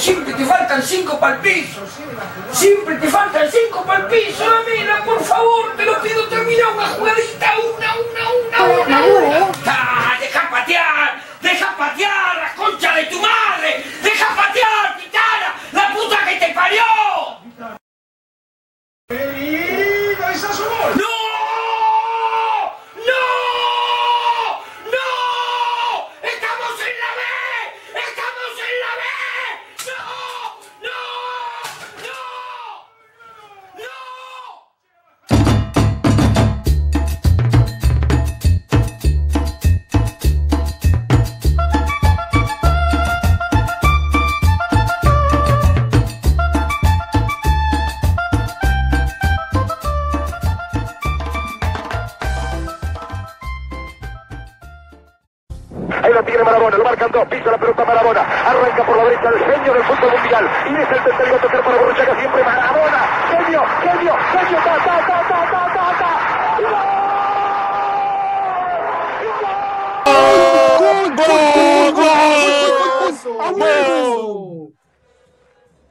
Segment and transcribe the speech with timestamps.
[0.00, 1.80] siempre te faltan cinco para el piso.
[2.52, 6.88] Siempre te faltan cinco para el piso, Damela, por favor, te lo pido, termina una
[6.88, 9.99] jugadita, una, una, una, una, una.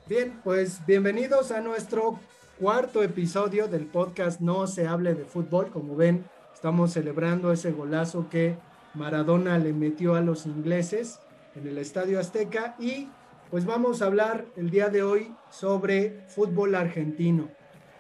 [0.08, 2.20] Bien, pues bienvenidos a nuestro
[2.60, 5.70] cuarto episodio del podcast No se hable de fútbol.
[5.70, 8.58] Como ven, estamos celebrando ese golazo que
[8.94, 11.20] Maradona le metió a los ingleses
[11.56, 13.08] en el Estadio Azteca y
[13.52, 17.48] pues vamos a hablar el día de hoy sobre fútbol argentino.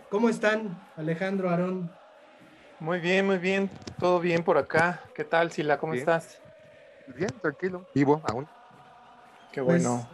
[0.09, 1.91] ¿Cómo están, Alejandro Aarón?
[2.79, 3.69] Muy bien, muy bien.
[3.99, 5.01] Todo bien por acá.
[5.13, 5.77] ¿Qué tal, Sila?
[5.77, 6.01] ¿Cómo Bien.
[6.01, 6.41] estás?
[7.15, 7.85] Bien, tranquilo.
[7.93, 8.47] Vivo aún.
[9.52, 10.08] Qué Pues, bueno.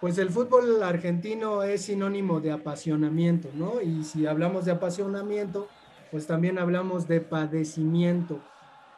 [0.00, 3.80] Pues el fútbol argentino es sinónimo de apasionamiento, ¿no?
[3.80, 5.66] Y si hablamos de apasionamiento,
[6.12, 8.40] pues también hablamos de padecimiento.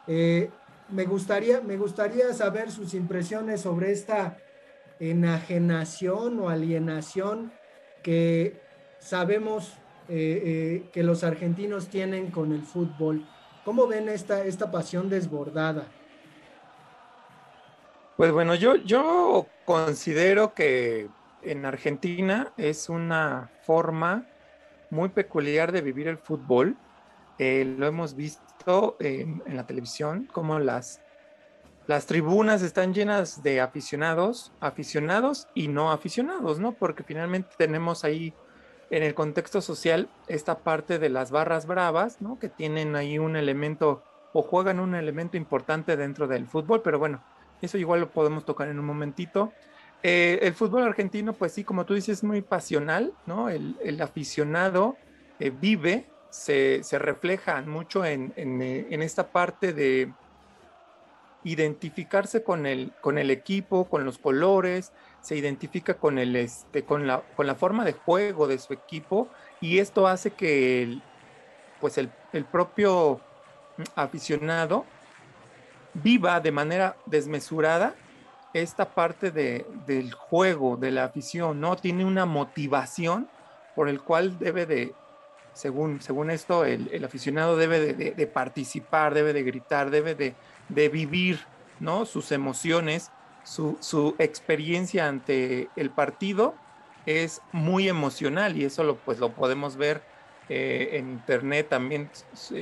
[0.05, 0.51] Eh,
[0.89, 4.37] me, gustaría, me gustaría saber sus impresiones sobre esta
[4.99, 7.51] enajenación o alienación
[8.03, 8.61] que
[8.99, 9.73] sabemos
[10.07, 13.25] eh, eh, que los argentinos tienen con el fútbol.
[13.65, 15.85] ¿Cómo ven esta, esta pasión desbordada?
[18.21, 21.09] Pues bueno, yo, yo considero que
[21.41, 24.27] en Argentina es una forma
[24.91, 26.77] muy peculiar de vivir el fútbol.
[27.39, 31.01] Eh, lo hemos visto en, la televisión, como las,
[31.87, 36.73] las tribunas están llenas de aficionados, aficionados y no aficionados, ¿no?
[36.73, 38.35] Porque finalmente tenemos ahí
[38.91, 42.37] en el contexto social esta parte de las barras bravas, ¿no?
[42.37, 47.23] Que tienen ahí un elemento o juegan un elemento importante dentro del fútbol, pero bueno,
[47.61, 49.53] eso igual lo podemos tocar en un momentito.
[50.03, 53.49] Eh, el fútbol argentino, pues sí, como tú dices, es muy pasional, ¿no?
[53.49, 54.97] El, el aficionado
[55.39, 60.11] eh, vive, se, se, refleja mucho en, eh, en, esta parte de
[61.43, 67.05] identificarse con el, con el equipo, con los colores, se identifica con, el, este, con,
[67.05, 69.27] la, con la forma de juego de su equipo
[69.59, 70.99] y esto hace que
[71.79, 73.19] pues el, el propio
[73.95, 74.85] aficionado
[75.93, 77.95] viva de manera desmesurada
[78.53, 81.75] esta parte de, del juego, de la afición, ¿no?
[81.75, 83.29] Tiene una motivación
[83.75, 84.93] por el cual debe de,
[85.53, 90.15] según, según esto, el, el aficionado debe de, de, de, participar, debe de gritar, debe
[90.15, 91.39] de, vivir,
[91.79, 92.05] ¿no?
[92.05, 93.11] Sus emociones,
[93.43, 96.53] su, su, experiencia ante el partido
[97.05, 100.01] es muy emocional y eso lo, pues, lo podemos ver
[100.53, 102.09] eh, en internet también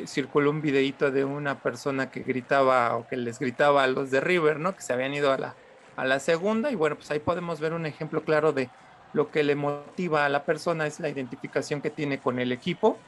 [0.05, 4.21] circuló un videito de una persona que gritaba o que les gritaba a los de
[4.21, 4.75] River, ¿no?
[4.75, 5.55] Que se habían ido a la,
[5.95, 8.69] a la segunda y bueno, pues ahí podemos ver un ejemplo claro de
[9.11, 12.99] lo que le motiva a la persona es la identificación que tiene con el equipo,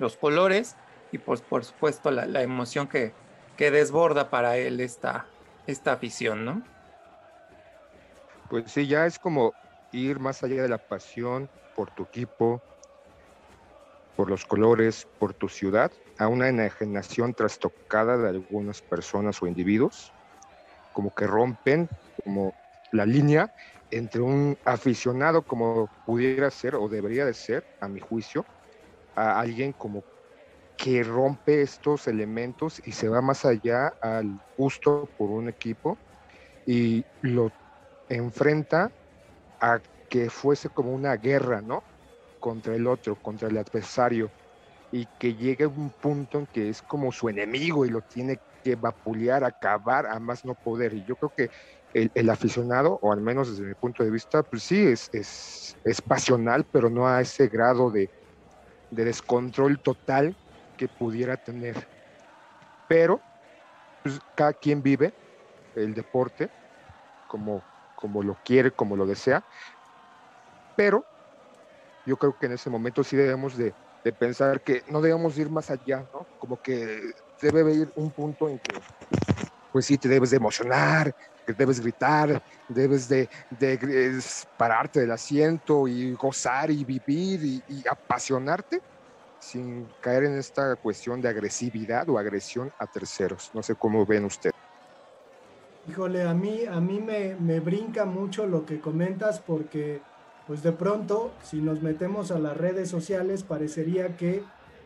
[0.00, 0.74] los colores
[1.12, 3.12] y pues por supuesto la, la emoción que,
[3.56, 5.26] que, desborda para él esta,
[5.68, 6.62] esta afición, ¿no?
[8.48, 9.54] Pues sí, ya es como
[9.92, 12.60] ir más allá de la pasión por tu equipo,
[14.16, 20.14] por los colores, por tu ciudad, a una enajenación trastocada de algunas personas o individuos,
[20.92, 21.88] como que rompen
[22.24, 22.56] como
[22.92, 23.52] la línea
[23.90, 28.48] entre un aficionado como pudiera ser o debería de ser, a mi juicio,
[29.16, 30.04] a alguien como
[30.76, 36.00] que rompe estos elementos y se va más allá al gusto por un equipo
[36.66, 37.54] y lo
[38.08, 38.92] enfrenta
[39.60, 41.86] a que fuese como una guerra, ¿no?
[42.40, 44.32] Contra el otro, contra el adversario,
[44.90, 48.40] y que llegue a un punto en que es como su enemigo y lo tiene
[48.62, 50.94] que vapulear, acabar a más no poder.
[50.94, 51.50] Y yo creo que
[51.92, 55.76] el, el aficionado, o al menos desde mi punto de vista, pues sí, es, es,
[55.84, 58.10] es pasional, pero no a ese grado de,
[58.90, 60.36] de, descontrol total
[60.76, 61.88] que pudiera tener.
[62.88, 63.22] Pero
[64.02, 65.12] pues, cada quien vive
[65.74, 66.48] el deporte
[67.28, 67.62] como,
[67.94, 69.44] como lo quiere, como lo desea,
[70.74, 71.04] pero
[72.04, 75.50] yo creo que en ese momento sí debemos de, de pensar que no debemos ir
[75.50, 76.28] más allá, ¿no?
[76.38, 77.00] Como que
[77.40, 78.80] debe haber un punto en que,
[79.70, 81.12] pues sí, te debes de emocionar,
[81.46, 84.20] que debes gritar, debes de, de,
[84.56, 88.80] pararte del asiento y gozar y vivir y, y, apasionarte
[89.38, 93.50] sin caer en esta cuestión de agresividad o agresión a terceros.
[93.54, 94.54] No sé cómo ven ustedes.
[95.86, 100.09] Híjole, a mí, a mí me, me brinca mucho lo que comentas porque
[100.46, 104.42] pues de pronto, si nos metemos a las redes sociales, parecería que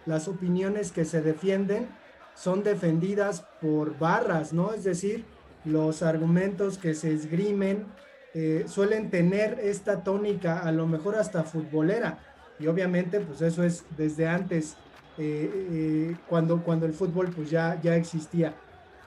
[0.06, 1.88] las opiniones que se defienden
[2.34, 4.74] son defendidas por barras, ¿no?
[4.74, 5.24] Es decir,
[5.64, 7.86] los argumentos que se esgrimen
[8.34, 12.18] eh, suelen tener esta tónica, a lo mejor hasta futbolera.
[12.58, 14.76] Y obviamente, pues eso es desde antes,
[15.16, 18.54] eh, eh, cuando, cuando el fútbol pues ya, ya existía.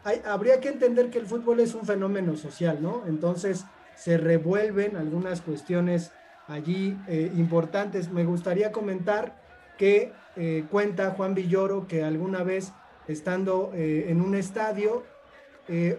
[0.04, 3.04] Hay, habría que entender que el fútbol es un fenómeno social, ¿no?
[3.08, 3.66] Entonces
[3.96, 6.12] se revuelven algunas cuestiones
[6.48, 8.12] allí eh, importantes.
[8.12, 9.42] Me gustaría comentar
[9.78, 12.74] que eh, cuenta Juan Villoro que alguna vez
[13.08, 15.04] estando eh, en un estadio,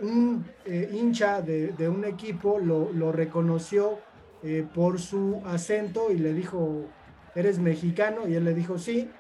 [0.01, 0.47] un
[0.93, 3.99] hincha de, un equipo lo, reconoció
[4.75, 6.87] por su acento y le dijo,
[7.35, 8.27] ¿eres mexicano?
[8.27, 9.11] Y él le dijo, sí.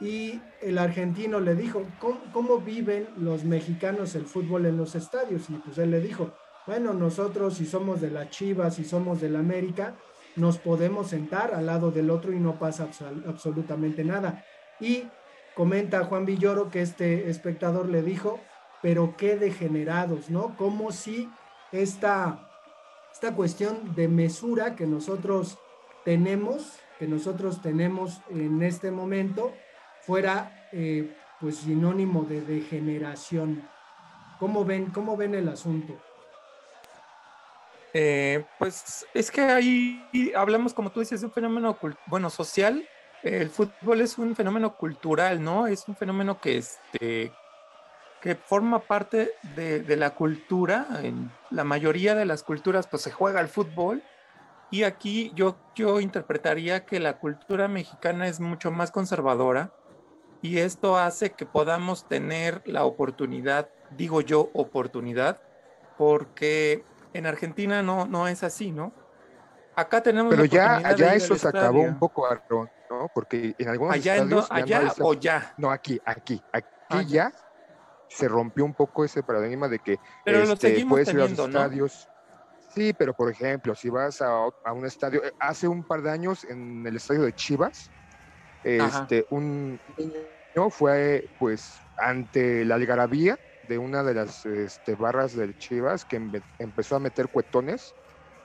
[0.00, 5.48] Y el argentino le dijo, ¿cómo, ¿cómo, viven los mexicanos el fútbol en los estadios?
[5.48, 6.32] Y pues él le dijo,
[6.66, 9.94] bueno, nosotros si somos de la Chivas, si somos de la América,
[10.38, 12.88] nos podemos sentar al lado del otro y no pasa
[13.26, 14.44] absolutamente nada.
[14.80, 15.04] Y
[15.54, 18.40] comenta Juan Villoro que este espectador le dijo,
[18.80, 20.56] pero qué degenerados, ¿no?
[20.56, 21.28] Como si
[21.72, 22.48] esta,
[23.12, 25.58] esta cuestión de mesura que nosotros
[26.04, 29.52] tenemos, que nosotros tenemos en este momento,
[30.02, 33.62] fuera eh, pues sinónimo de degeneración.
[34.38, 35.98] ¿Cómo ven, cómo ven el asunto?
[37.94, 42.86] Eh, pues es que ahí hablamos, como tú dices, de un fenómeno, bueno, social.
[43.22, 45.66] El fútbol es un fenómeno cultural, ¿no?
[45.66, 47.32] Es un fenómeno que, este,
[48.20, 50.86] que forma parte de, de la cultura.
[51.02, 54.02] En la mayoría de las culturas, pues se juega el fútbol.
[54.70, 59.72] Y aquí yo, yo interpretaría que la cultura mexicana es mucho más conservadora
[60.40, 65.40] y esto hace que podamos tener la oportunidad, digo yo, oportunidad,
[65.96, 68.92] porque en Argentina no, no es así, ¿no?
[69.74, 70.34] Acá tenemos.
[70.34, 73.10] Pero ya, allá eso se acabó un poco, Aaron, ¿no?
[73.14, 74.48] Porque en algunos allá estadios.
[74.50, 75.54] Allá no o ya.
[75.56, 76.42] No, aquí, aquí.
[76.52, 77.32] Aquí ah, ya
[78.08, 81.48] se rompió un poco ese paradigma de que pero este, puedes teniendo, ir a los
[81.48, 82.08] estadios.
[82.08, 82.18] ¿no?
[82.74, 86.10] Sí, pero por ejemplo, si vas a, a, un estadio, eh, hace un par de
[86.10, 87.90] años en el estadio de Chivas,
[88.64, 95.56] este, un niño fue pues ante la algarabía de una de las este, barras del
[95.58, 96.20] Chivas que
[96.58, 97.94] empezó a meter cuetones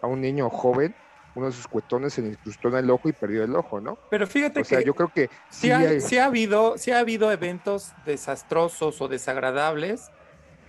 [0.01, 0.95] a un niño joven.
[1.35, 3.97] Uno de sus cuetones se le incrustó en el ojo y perdió el ojo, ¿no?
[4.11, 5.99] Pero fíjate o sea, que yo creo que sí, ha, hay...
[5.99, 10.11] sí, ha, habido, sí ha habido eventos desastrosos o desagradables,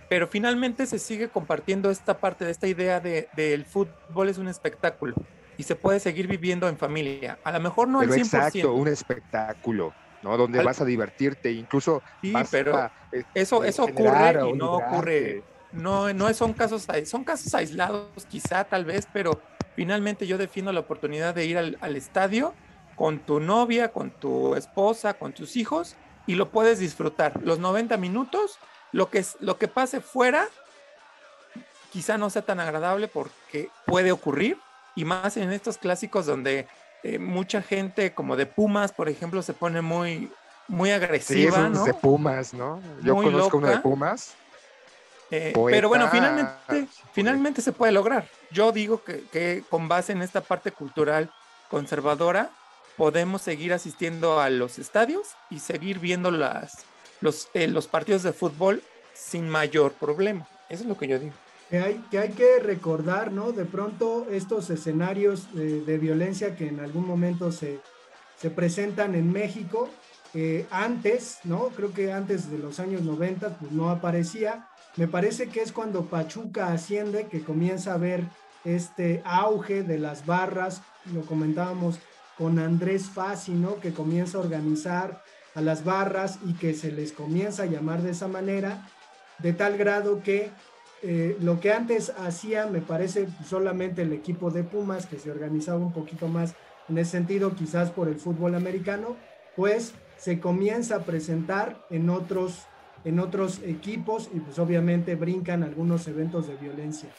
[0.09, 4.39] pero finalmente se sigue compartiendo esta parte de esta idea de, de el fútbol es
[4.39, 5.13] un espectáculo
[5.57, 7.39] y se puede seguir viviendo en familia.
[7.43, 8.17] A lo mejor no al 100%.
[8.17, 9.93] Exacto, un espectáculo.
[10.25, 10.35] ¿No?
[10.37, 14.49] Donde Al- vas a divertirte, incluso Sí, vas pero a, eh, Eso, eso generar ocurre
[14.49, 19.41] y no ocurre, no, no son casos, son casos aislados quizá tal vez, pero
[19.75, 22.53] finalmente yo defiendo la oportunidad de ir al, al estadio
[22.95, 25.95] con tu novia, con tu esposa, con tus hijos
[26.27, 27.39] y lo puedes disfrutar.
[27.43, 28.57] Los 90 minutos,
[28.91, 30.47] lo que, lo que pase fuera,
[31.91, 34.57] quizá no sea tan agradable porque puede ocurrir
[34.95, 36.67] y más en estos clásicos donde
[37.07, 40.31] eh, mucha gente como de Pumas, por ejemplo, se pone muy,
[40.67, 41.83] muy Sí, agresiva, esos ¿no?
[41.85, 42.81] de Pumas, ¿no?
[43.03, 43.83] Yo Muy conozco uno de loca.
[43.83, 44.33] Pumas.
[45.29, 48.27] Eh, pero bueno, finalmente, Sí, finalmente se puede lograr.
[48.49, 51.29] Yo digo que, que con base en esta parte cultural
[51.69, 52.49] conservadora,
[52.97, 56.85] podemos seguir asistiendo a los estadios y seguir viendo las,
[57.21, 58.81] los, eh, los partidos de fútbol
[59.13, 60.47] sin mayor problema.
[60.69, 61.33] Eso es lo que yo digo.
[61.69, 63.51] Que hay, que hay recordar, ¿no?
[63.51, 67.79] De pronto estos escenarios de, violencia que en algún momento se,
[68.37, 69.89] se presentan en México,
[70.69, 71.69] antes, ¿no?
[71.69, 74.67] Creo que antes de los años 90, pues no aparecía.
[74.97, 78.23] Me parece que es cuando Pachuca asciende que comienza a ver
[78.65, 80.81] este auge de las barras,
[81.13, 81.99] lo comentábamos
[82.37, 83.79] con Andrés Fassi, ¿no?
[83.79, 88.11] Que comienza a organizar a las barras y que se les comienza a llamar de
[88.11, 88.89] esa manera,
[89.39, 90.49] de tal grado que
[91.07, 95.77] eh, lo que antes hacía, me parece, solamente el equipo de Pumas, que se organizaba
[95.77, 96.55] un poquito más
[96.89, 99.15] en ese sentido, quizás por el fútbol americano,
[99.55, 102.65] pues se comienza a presentar en otros,
[103.03, 107.09] en otros equipos y pues obviamente brincan algunos eventos de violencia.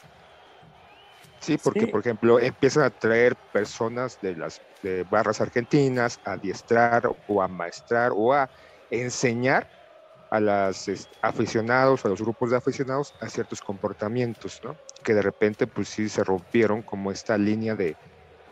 [1.40, 4.61] Sí, porque por ejemplo empiezan a traer personas de las
[5.09, 8.50] barras argentinas a adiestrar o a maestrar o a
[8.90, 9.75] enseñar
[10.30, 10.87] a los
[11.23, 14.80] aficionados, a los grupos de aficionados a ciertos comportamientos, ¿no?
[15.04, 17.99] Que de repente pues sí se rompieron como esta línea de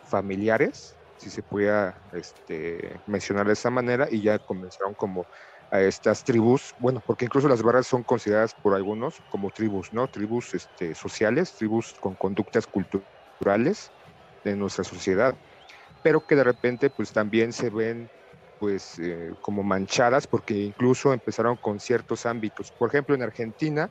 [0.02, 5.28] familiares, si se podía este, mencionar de esa manera, y ya comenzaron como
[5.70, 10.08] a estas tribus, bueno, porque incluso las barras son consideradas por algunos como tribus, ¿no?
[10.08, 13.92] Tribus este, sociales, tribus con conductas culturales
[14.44, 15.38] de nuestra sociedad,
[16.02, 18.10] pero que de repente pues también se ven
[18.64, 22.70] pues eh, como manchadas porque incluso empezaron con ciertos ámbitos.
[22.70, 23.90] Por ejemplo, en Argentina,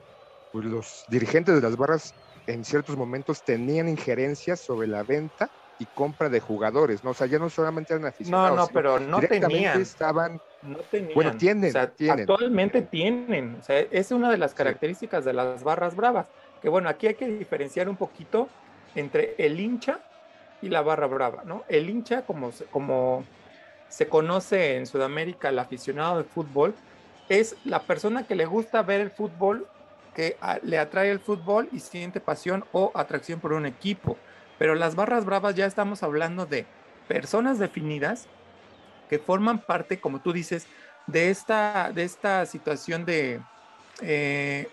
[0.52, 2.16] pues los dirigentes de las barras
[2.48, 7.12] en ciertos momentos tenían injerencias sobre la venta y compra de jugadores, ¿no?
[7.12, 8.58] O sea, ya no solamente eran aficionados.
[8.58, 9.80] No, no, pero no tenían.
[9.80, 10.42] estaban...
[10.64, 11.14] No tenían.
[11.14, 13.58] Bueno, tienen, o sea, Actualmente tienen.
[13.62, 16.26] O sea, es una de las características de las barras bravas.
[16.64, 18.50] Que bueno, aquí hay que diferenciar un poquito
[18.96, 20.00] entre el hincha
[20.64, 21.64] y la barra brava, ¿no?
[21.68, 23.24] El hincha, como, como
[23.94, 26.74] se conoce en Sudamérica el aficionado de fútbol,
[27.30, 29.68] es la persona que le gusta ver el fútbol,
[30.16, 34.18] que le atrae el fútbol y siente pasión o atracción por un equipo.
[34.58, 36.66] Pero las barras bravas ya estamos hablando de
[37.08, 38.26] personas definidas
[39.12, 40.66] que forman parte, como tú dices,
[41.06, 43.42] de esta, de esta situación de,
[44.02, 44.70] eh,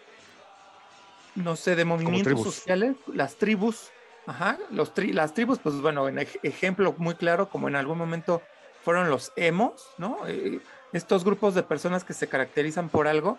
[1.35, 3.91] no sé, de movimientos sociales, las tribus,
[4.27, 8.41] ajá, los las tribus, pues bueno, en ejemplo muy claro, como en algún momento
[8.83, 10.19] fueron los emos, ¿no?
[10.27, 10.61] Eh,
[10.93, 13.39] estos grupos de personas que se caracterizan por algo.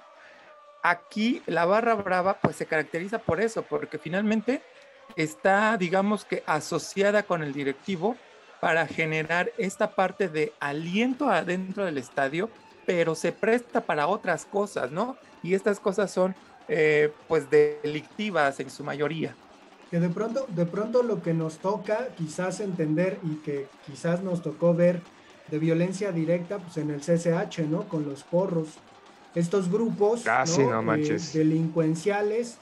[0.83, 4.61] Aquí la barra brava pues se caracteriza por eso, porque finalmente
[5.15, 8.15] está, digamos que, asociada con el directivo
[8.59, 12.49] para generar esta parte de aliento adentro del estadio,
[12.85, 15.17] pero se presta para otras cosas, ¿no?
[15.43, 16.35] Y estas cosas son
[16.67, 19.35] eh, pues delictivas en su mayoría.
[19.89, 24.41] Que de pronto, de pronto lo que nos toca quizás entender y que quizás nos
[24.41, 25.01] tocó ver
[25.51, 27.83] de violencia directa pues en el CCH, ¿no?
[27.83, 28.69] Con los porros.
[29.35, 30.95] Estos grupos ¿no?
[30.95, 32.57] Eh, delincuenciales,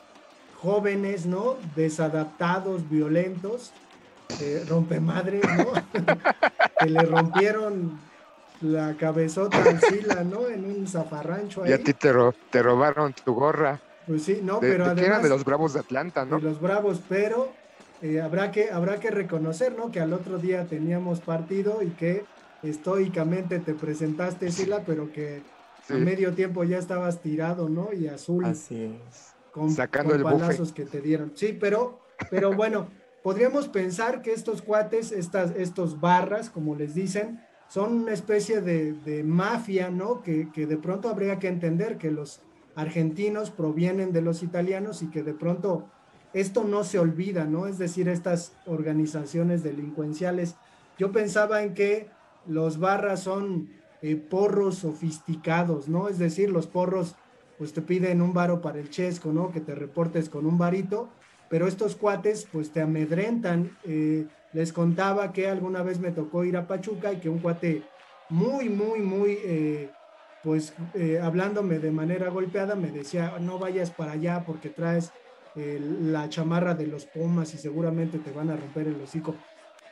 [0.59, 1.55] jóvenes, ¿no?
[1.75, 3.71] Desadaptados, violentos,
[4.41, 5.71] eh, rompemadres, ¿no?
[6.79, 7.99] que le rompieron
[8.61, 10.47] la cabezota al Sila, ¿no?
[10.47, 11.69] En un zafarrancho ahí.
[11.69, 12.11] Y a ti te,
[12.49, 13.79] te robaron tu gorra.
[14.05, 15.05] Pues sí, no, pero además...
[15.05, 16.37] eran de los Bravos de Atlanta, ¿no?
[16.37, 17.51] De los Bravos, pero
[18.01, 19.91] eh, habrá, que, habrá que reconocer, ¿no?
[19.91, 22.25] Que al otro día teníamos partido y que
[22.63, 25.41] estoicamente te presentaste, Sila, pero que
[25.89, 27.93] a medio tiempo ya estabas tirado, ¿no?
[27.93, 28.45] Y azul.
[28.45, 28.97] Así
[29.51, 31.31] Con, Sacando el balazos que te dieron.
[31.35, 31.99] Sí, pero,
[32.29, 32.87] pero bueno,
[33.23, 39.23] podríamos pensar que estos cuates, estas, estos barras, como les dicen, son una especie de,
[39.23, 40.21] mafia, ¿no?
[40.21, 42.41] Que, que, de pronto habría que entender que los
[42.75, 45.87] argentinos provienen de los italianos y que de pronto
[46.33, 47.67] esto no se olvida, ¿no?
[47.67, 50.55] Es decir, estas organizaciones delincuenciales.
[50.97, 52.09] Yo pensaba en que
[52.47, 53.69] los barras son
[54.01, 56.07] eh, porros sofisticados, ¿no?
[56.07, 57.15] Es decir, los porros,
[57.57, 59.51] pues te piden un varo para el chesco, ¿no?
[59.51, 61.09] Que te reportes con un varito,
[61.49, 63.77] pero estos cuates, pues te amedrentan.
[63.83, 67.83] Eh, les contaba que alguna vez me tocó ir a Pachuca y que un cuate
[68.29, 69.91] muy, muy, muy, eh,
[70.43, 70.73] pues
[71.21, 75.11] hablándome de manera golpeada, me decía, no vayas para allá porque traes
[75.55, 79.35] la chamarra de los Pumas y seguramente te van a romper el hocico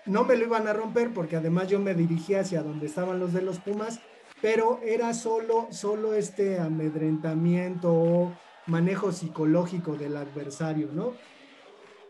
[0.07, 3.33] no me lo iban a romper porque además yo me dirigía hacia donde estaban los
[3.33, 3.99] de los Pumas,
[4.41, 11.13] pero era solo, solo este amedrentamiento o manejo psicológico del adversario, ¿no?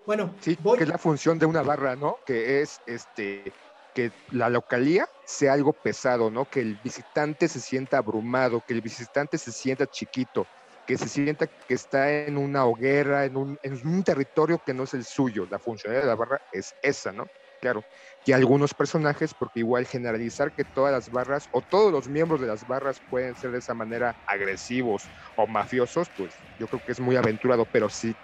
[0.06, 2.18] Bueno, sí, que es la función de una barra, ¿no?
[2.26, 3.52] Que es este
[3.94, 6.46] que la localía sea algo pesado, ¿no?
[6.50, 10.46] Que el visitante se sienta abrumado, que el visitante se sienta chiquito,
[10.86, 14.84] que se sienta que está en una hoguera, en un, en un territorio que no
[14.84, 15.48] es el suyo.
[15.50, 17.28] La función de la barra es esa, ¿no?
[17.60, 17.84] Claro,
[18.26, 22.48] y algunos personajes, porque igual generalizar que todas las barras o todos los miembros de
[22.48, 25.04] las barras pueden ser de esa manera agresivos
[25.36, 28.16] o mafiosos, pues yo creo que es muy aventurado, pero sí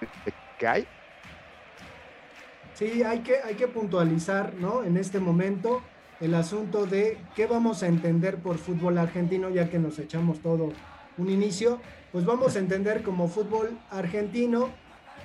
[0.57, 0.87] que hay.
[2.73, 4.83] Sí, hay que, hay que puntualizar, ¿no?
[4.83, 5.81] En este momento
[6.19, 10.71] el asunto de qué vamos a entender por fútbol argentino, ya que nos echamos todo
[11.17, 11.79] un inicio,
[12.11, 14.69] pues vamos a entender como fútbol argentino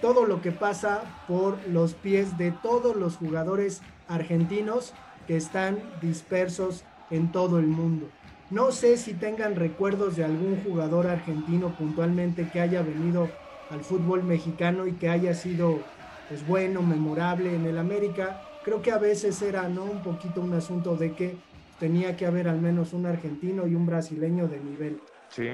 [0.00, 4.94] todo lo que pasa por los pies de todos los jugadores argentinos
[5.26, 8.08] que están dispersos en todo el mundo.
[8.50, 13.28] No sé si tengan recuerdos de algún jugador argentino puntualmente que haya venido
[13.70, 15.80] al fútbol mexicano y que haya sido
[16.28, 18.42] pues bueno, memorable en el América.
[18.64, 21.36] Creo que a veces era no un poquito un asunto de que
[21.78, 25.00] tenía que haber al menos un argentino y un brasileño de nivel.
[25.28, 25.48] Sí.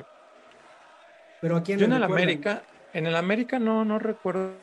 [1.40, 2.62] Pero aquí en el América
[2.94, 4.54] En el América no, no recuerdo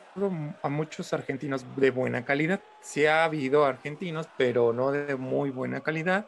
[0.62, 2.60] a muchos argentinos de buena calidad.
[2.80, 6.26] Sí ha habido argentinos, pero no de muy buena calidad.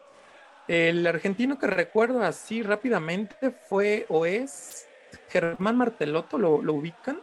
[0.68, 4.86] El argentino que recuerdo así rápidamente fue o es
[5.30, 7.20] Germán Martelotto, ¿lo, lo ubican?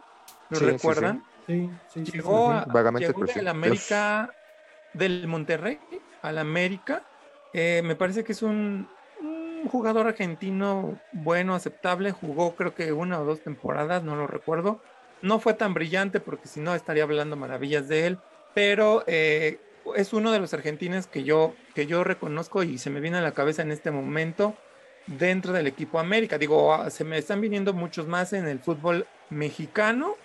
[0.50, 1.24] ¿Lo recuerdan?
[1.46, 2.12] Sí, sí, sí.
[2.12, 2.66] Llegó, a,
[2.98, 4.34] llegó del América,
[4.94, 5.78] del Monterrey
[6.22, 7.04] al América.
[7.52, 8.88] Eh, me parece que es un,
[9.62, 12.12] un jugador argentino bueno, aceptable.
[12.12, 14.80] Jugó creo que una o dos temporadas, no lo recuerdo.
[15.22, 18.18] No fue tan brillante porque si no estaría hablando maravillas de él,
[18.54, 19.60] pero eh,
[19.96, 23.22] es uno de los argentinos que yo, que yo reconozco y se me viene a
[23.22, 24.54] la cabeza en este momento
[25.06, 26.38] dentro del equipo América.
[26.38, 30.16] Digo, ah, se me están viniendo muchos más en el fútbol mexicano,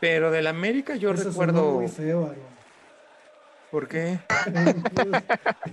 [0.00, 1.72] pero del América yo Eso recuerdo...
[1.72, 2.54] muy feo, Aaron.
[3.74, 4.20] ¿Por qué?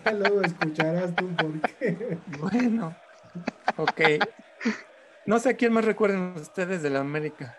[0.03, 2.17] ya luego escucharás tú por qué.
[2.39, 2.95] Bueno,
[3.77, 4.01] ok.
[5.25, 7.57] No sé a quién más recuerdan ustedes del América.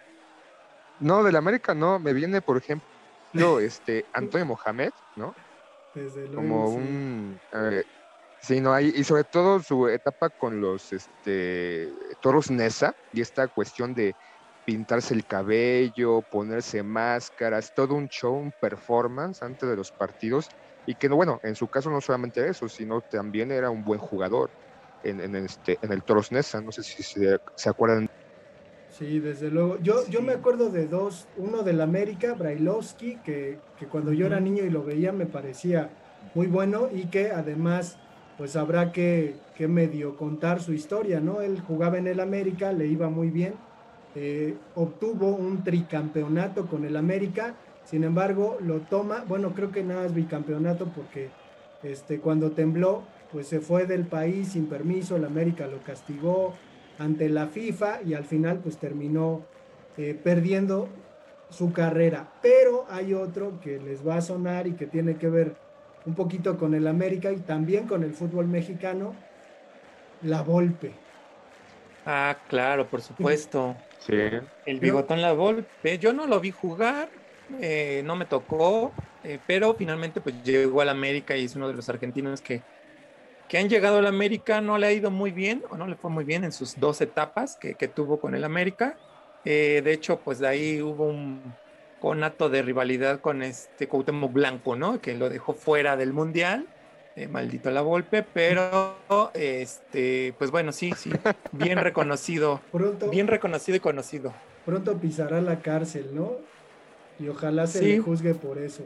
[0.98, 2.86] No, del América no, me viene, por ejemplo,
[3.60, 5.34] este Antonio Mohamed, ¿no?
[5.94, 6.76] Desde luego, Como sí.
[6.76, 7.84] un eh,
[8.40, 13.48] sí, no hay, y sobre todo su etapa con los este toros Nesa y esta
[13.48, 14.16] cuestión de
[14.64, 20.48] pintarse el cabello, ponerse máscaras, todo un show, un performance antes de los partidos,
[20.86, 23.98] y que no, bueno, en su caso no solamente eso, sino también era un buen
[23.98, 24.52] jugador
[25.04, 28.08] en, en este, en el Toros Nesa, no sé si se, se acuerdan.
[28.90, 29.78] Sí, desde luego.
[29.80, 34.38] Yo, yo me acuerdo de dos, uno del América, Brailovsky, que, que cuando yo era
[34.38, 35.90] niño y lo veía me parecía
[36.34, 37.96] muy bueno y que además
[38.38, 41.42] pues habrá que, que medio contar su historia, ¿no?
[41.42, 43.54] Él jugaba en el América, le iba muy bien,
[44.14, 47.54] eh, obtuvo un tricampeonato con el América,
[47.84, 51.28] sin embargo lo toma, bueno, creo que nada es bicampeonato porque
[51.82, 53.02] este, cuando tembló,
[53.32, 56.54] pues se fue del país sin permiso, el América lo castigó
[56.98, 59.42] ante la FIFA y al final pues terminó
[59.96, 60.88] eh, perdiendo
[61.50, 62.28] su carrera.
[62.42, 65.54] Pero hay otro que les va a sonar y que tiene que ver
[66.04, 69.14] un poquito con el América y también con el fútbol mexicano,
[70.22, 70.92] la Volpe.
[72.04, 73.76] Ah, claro, por supuesto.
[74.02, 74.16] Sí,
[74.66, 75.96] El bigotón La Volpe.
[76.00, 77.08] Yo no lo vi jugar,
[77.60, 78.90] eh, no me tocó,
[79.22, 82.62] eh, pero finalmente pues llegó al América y es uno de los argentinos que,
[83.48, 84.60] que han llegado al América.
[84.60, 87.00] No le ha ido muy bien, o no le fue muy bien en sus dos
[87.00, 88.96] etapas que, que tuvo con el América.
[89.44, 91.42] Eh, de hecho, pues de ahí hubo un
[92.00, 95.00] conato de rivalidad con este Cuauhtémoc Blanco, ¿no?
[95.00, 96.66] Que lo dejó fuera del Mundial.
[97.14, 98.96] Eh, maldito la Volpe, pero
[99.34, 101.10] este, pues bueno, sí, sí,
[101.52, 104.32] bien reconocido, Pronto, bien reconocido y conocido.
[104.64, 106.32] pronto pisará la cárcel, ¿no?
[107.18, 107.84] Y ojalá se Sí.
[107.92, 108.84] le juzgue por eso.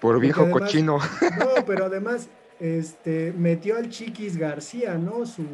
[0.00, 0.98] por viejo además- cochino.
[1.38, 2.28] No, pero además
[2.62, 5.26] este, metió al Chiquis García, ¿no?
[5.26, 5.44] Su,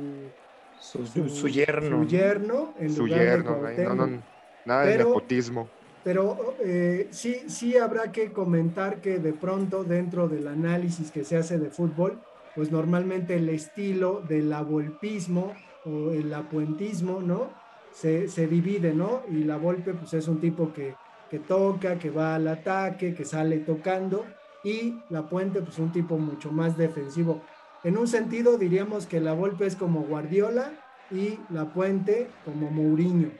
[0.78, 2.02] Su, su, su yerno.
[2.02, 4.22] Su yerno en Su lugar de yerno, ay, no, no,
[4.66, 5.68] nada de nepotismo.
[6.04, 11.38] Pero eh, sí, sí habrá que comentar que de pronto dentro del análisis que se
[11.38, 12.20] hace de fútbol,
[12.54, 15.54] pues normalmente el estilo del avolpismo
[15.86, 17.50] o el apuentismo, ¿no?
[17.92, 19.22] Se, se divide, ¿no?
[19.30, 20.94] Y la Volpe pues es un tipo que,
[21.30, 24.26] que toca, que va al ataque, que sale tocando
[24.64, 27.42] y la Puente pues un tipo mucho más defensivo.
[27.84, 30.72] En un sentido diríamos que la Volpe es como Guardiola
[31.10, 33.30] y la Puente como Mourinho.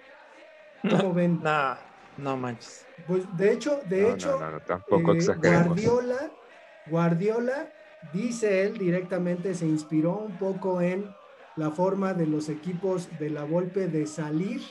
[0.88, 1.40] ¿Cómo ven?
[1.42, 1.76] Nah,
[2.16, 2.87] no manches.
[3.07, 5.20] Pues de hecho, de No, hecho, no, no, no, tampoco eh.
[5.42, 6.31] Guardiola,
[6.87, 7.72] Guardiola,
[8.12, 11.14] dice él directamente, se inspiró un poco en
[11.57, 14.62] la forma de los equipos de la Volpe de salir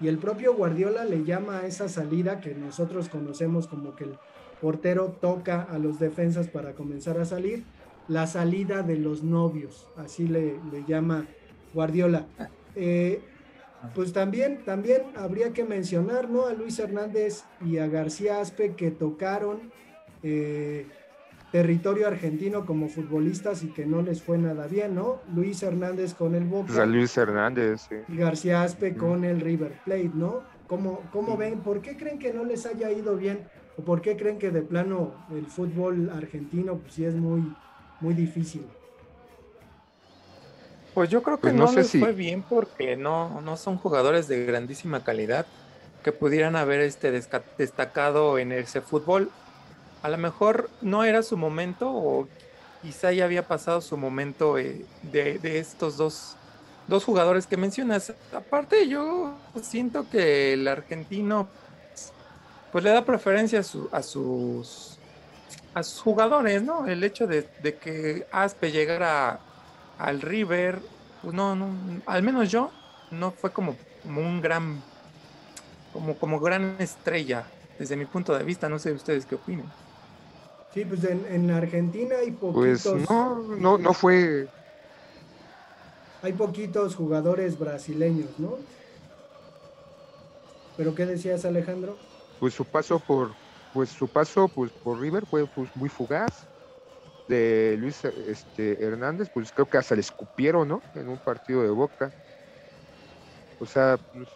[0.00, 4.18] y el propio Guardiola le llama a esa salida que nosotros conocemos como que el
[4.64, 7.64] portero toca a los defensas para comenzar a salir,
[8.08, 11.26] la salida de los novios, así le, le llama
[11.74, 12.26] Guardiola.
[12.74, 13.20] Eh,
[13.94, 16.46] pues también, también habría que mencionar ¿no?
[16.46, 19.70] a Luis Hernández y a García Aspe que tocaron
[20.22, 20.86] eh,
[21.52, 25.20] territorio argentino como futbolistas y que no les fue nada bien, ¿no?
[25.34, 27.96] Luis Hernández con el Pues Boca Luis Hernández, sí.
[28.08, 28.96] y García Aspe Mm.
[28.96, 30.42] con el River Plate, ¿no?
[30.66, 31.60] ¿Cómo, ¿Cómo ven?
[31.62, 33.46] ¿Por qué creen que no les haya ido bien?
[33.78, 37.42] ¿O por qué creen que de plano el fútbol argentino pues sí es muy,
[38.00, 38.62] muy difícil?
[40.92, 43.56] Pues yo creo que Pues no, no sé les si- fue bien porque no, no
[43.56, 45.52] son jugadores de grandísima calidad
[46.02, 47.10] que pudieran haber este
[47.56, 49.36] destacado en ese fútbol.
[50.02, 52.30] A lo mejor no era su momento o
[52.80, 56.38] quizá ya había pasado su momento eh, de, de estos dos,
[56.86, 58.14] dos jugadores que mencionas.
[58.32, 61.50] Aparte yo siento que el argentino
[62.74, 64.98] pues le da preferencia a, su- a sus
[65.74, 66.88] a sus jugadores, ¿no?
[66.88, 69.38] El hecho de, de que Aspe llegara
[70.00, 70.80] al River,
[71.22, 71.68] pues no, no,
[72.04, 72.72] al menos yo,
[73.12, 74.82] no fue como, como un gran
[75.92, 77.44] como, como gran estrella,
[77.78, 78.68] desde mi punto de vista.
[78.68, 79.66] No sé ustedes qué opinan.
[80.74, 82.82] Sí, pues en, Argentina hay poquitos.
[82.82, 84.48] Pues no, no, no fue.
[86.22, 88.58] Hay poquitos jugadores brasileños, ¿no?
[90.76, 92.13] ¿Pero qué decías, Alejandro?
[92.38, 93.36] Pues su paso por,
[93.72, 96.48] pues su paso pues, por River fue pues, muy fugaz.
[97.26, 100.84] De Luis este, Hernández, pues creo que hasta le escupieron, ¿no?
[100.94, 102.12] En un partido de Boca.
[103.58, 104.28] O sea, pues,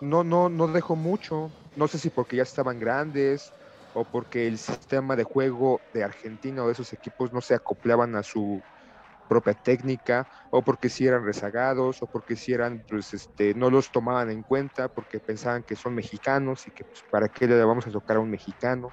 [0.00, 1.54] no, no, no dejó mucho.
[1.74, 3.52] No sé si porque ya estaban grandes
[3.92, 8.14] o porque el sistema de juego de Argentina o de esos equipos no se acoplaban
[8.14, 8.62] a su
[9.28, 13.90] propia técnica, o porque si eran rezagados, o porque si eran, pues, este, no los
[13.90, 17.86] tomaban en cuenta, porque pensaban que son mexicanos y que, pues, ¿para qué le vamos
[17.86, 18.90] a tocar a un mexicano?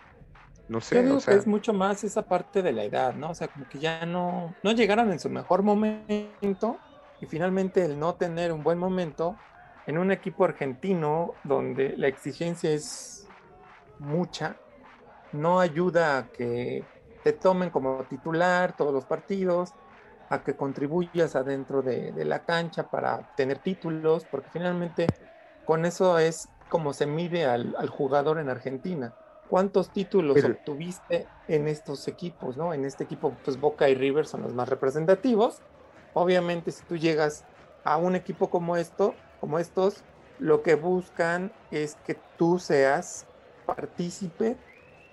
[0.67, 1.07] No sé.
[1.07, 3.31] Yo que es mucho más esa parte de la edad, ¿no?
[3.31, 6.79] O sea, como que ya no, no llegaron en su mejor momento
[7.19, 9.35] y finalmente el no tener un buen momento
[9.85, 13.27] en un equipo argentino donde la exigencia es
[13.99, 14.57] mucha,
[15.33, 16.83] no ayuda a que
[17.23, 19.71] te tomen como titular todos los partidos,
[20.33, 25.05] a que contribuyas adentro de, la cancha para tener títulos, porque finalmente
[25.65, 29.13] con eso es como se mide al, jugador en Argentina.
[29.47, 32.73] ¿Cuántos títulos obtuviste en estos equipos, no?
[32.73, 35.61] En este equipo, pues Boca y River son los más representativos.
[36.13, 37.45] Obviamente, si tú llegas
[37.83, 40.03] a un equipo como esto, como estos,
[40.39, 43.27] lo que buscan es que tú seas
[43.67, 44.57] partícipe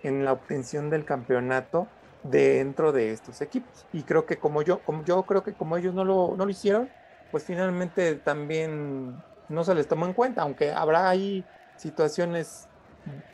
[0.03, 1.89] en la obtención del campeonato
[2.23, 3.87] dentro de estos equipos.
[3.93, 6.51] Y creo que como yo, como yo creo que como ellos no lo, no lo
[6.51, 6.89] hicieron,
[7.31, 11.45] pues finalmente también no se les tomó en cuenta, aunque habrá ahí
[11.77, 12.69] situaciones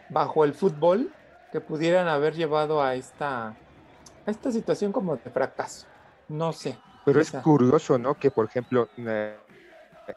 [0.09, 1.12] bajo el fútbol
[1.53, 3.57] que pudieran haber llevado a esta, a
[4.31, 5.87] esta situación como de fracaso.
[6.29, 6.79] No sé.
[7.05, 8.14] Pero es curioso, ¿no?
[8.14, 8.88] Que por ejemplo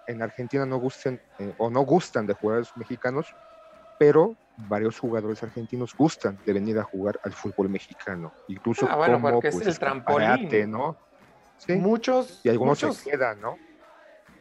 [0.08, 3.28] en Argentina no gusten eh, o no gustan de jugadores mexicanos,
[4.00, 4.36] pero
[4.68, 9.42] varios jugadores argentinos gustan de venir a jugar al fútbol mexicano, incluso ah, bueno, como
[9.42, 10.98] pues, es el trampolín, ¿no?
[11.68, 13.58] Muchos y algunos se quedan, ¿no?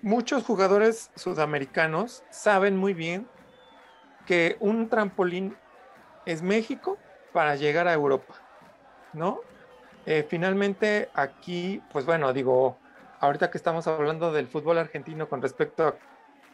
[0.00, 3.26] Muchos jugadores sudamericanos saben muy bien
[4.26, 5.56] que un trampolín
[6.24, 6.96] es México
[7.32, 8.34] para llegar a Europa,
[9.12, 9.40] ¿no?
[10.06, 12.78] Eh, finalmente aquí, pues bueno, digo,
[13.18, 15.94] ahorita que estamos hablando del fútbol argentino con respecto a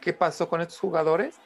[0.01, 1.39] qué pasó con estos jugadores,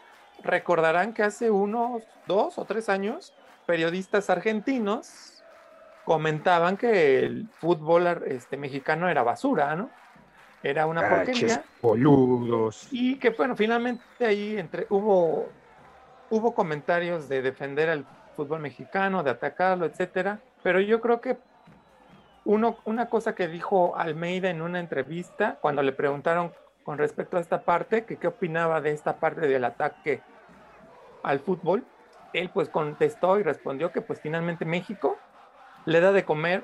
[0.44, 3.34] recordarán que hace unos dos o tres años,
[3.66, 5.44] periodistas argentinos
[6.06, 9.90] comentaban que el fútbol este, mexicano era basura, ¿no?
[10.64, 11.64] Era una porquería.
[11.82, 12.88] Boludos.
[12.92, 15.50] Y que bueno, finalmente ahí entre, hubo,
[16.30, 20.40] hubo comentarios de defender al fútbol mexicano, de atacarlo, etcétera.
[20.64, 21.38] Pero yo creo que
[22.46, 26.52] uno, una cosa que dijo Almeida en una entrevista, cuando le preguntaron
[26.90, 30.24] con respecto a esta parte, que qué opinaba de esta parte del ataque
[31.22, 31.86] al fútbol,
[32.34, 35.20] él pues contestó y respondió que pues finalmente México
[35.86, 36.64] le da de comer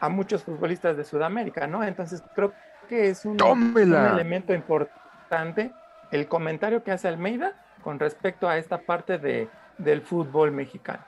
[0.00, 1.84] a muchos futbolistas de Sudamérica, ¿no?
[1.84, 2.52] Entonces creo
[2.88, 5.70] que es un, un elemento importante
[6.10, 7.52] el comentario que hace Almeida
[7.84, 11.04] con respecto a esta parte de, del fútbol mexicano.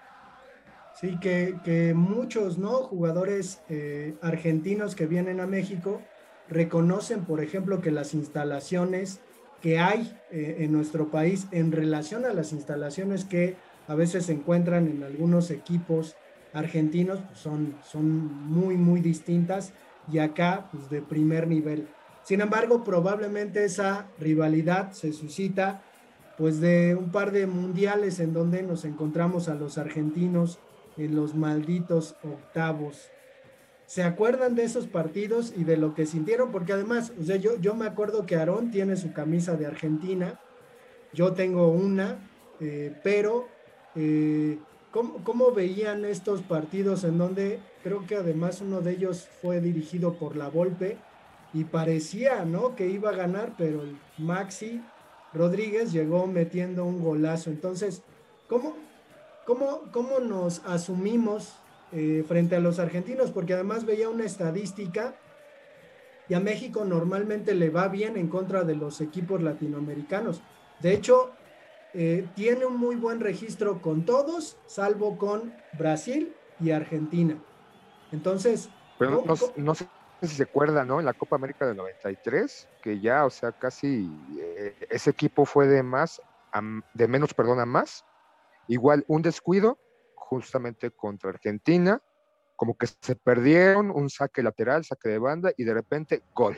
[0.92, 2.74] Sí, que, muchos ¿no?
[2.84, 6.00] jugadores eh, argentinos que vienen a México
[6.48, 9.20] reconocen, por ejemplo, que las instalaciones
[9.60, 13.56] que hay eh, en nuestro país en relación a las instalaciones que
[13.88, 16.16] a veces se encuentran en algunos equipos
[16.52, 19.72] argentinos pues son, son muy, muy distintas
[20.12, 21.88] y acá pues de primer nivel.
[22.24, 25.82] Sin embargo, probablemente esa rivalidad se suscita
[26.38, 30.58] pues de un par de mundiales en donde nos encontramos a los argentinos
[30.96, 33.10] en los malditos octavos.
[33.86, 36.50] ¿Se acuerdan de esos partidos y de lo que sintieron?
[36.50, 40.40] Porque además, o sea, yo, me acuerdo que Aarón tiene su camisa de Argentina,
[41.12, 42.18] yo tengo una,
[42.60, 43.46] eh, pero
[43.94, 44.58] eh,
[44.90, 50.14] ¿cómo, ¿cómo, veían estos partidos en donde creo que además uno de ellos fue dirigido
[50.14, 50.96] por la Volpe
[51.52, 52.74] y parecía, ¿no?
[52.74, 53.82] Que iba a ganar, pero
[54.18, 54.82] Maxi
[55.32, 57.50] Rodríguez llegó metiendo un golazo.
[57.50, 58.02] Entonces,
[58.48, 58.74] ¿cómo,
[59.44, 61.52] ¿Cómo, cómo nos asumimos
[61.92, 63.30] eh, frente a los argentinos?
[63.30, 65.14] Porque además veía una estadística
[66.28, 70.42] y a México normalmente le va bien en contra de los equipos latinoamericanos.
[70.80, 71.32] De hecho,
[71.92, 77.36] eh, tiene un muy buen registro con todos, salvo con Brasil y Argentina.
[78.12, 78.70] Entonces...
[78.98, 79.24] Pero
[79.56, 79.88] no, sé
[80.22, 81.00] si se acuerda, ¿no?
[81.00, 85.66] En la Copa América del 93, que ya, o sea, casi eh, ese equipo fue
[85.66, 86.22] de más,
[86.94, 88.04] de menos, perdón, a más,
[88.66, 89.78] Igual un descuido
[90.24, 92.00] justamente contra Argentina,
[92.56, 96.56] como que se perdieron un saque lateral, saque de banda y de repente gol.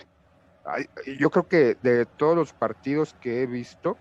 [1.19, 3.99] Yo creo que de todos los partidos que he visto,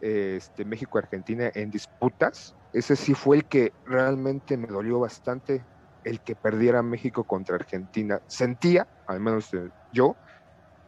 [0.00, 5.66] este, México-Argentina en disputas, ese sí fue el que realmente me dolió bastante,
[6.04, 8.20] el que perdiera México contra Argentina.
[8.26, 10.16] Sentía, al menos eh, yo,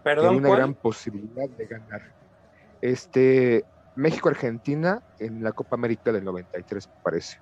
[0.02, 2.02] Perdón, una gran posibilidad de ganar.
[2.80, 7.37] Este, México-Argentina en la Copa América del 93, me parece.